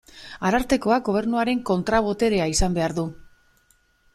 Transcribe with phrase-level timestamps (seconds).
[0.49, 3.05] Arartekoak Gobernuaren kontra-boterea izan behar du.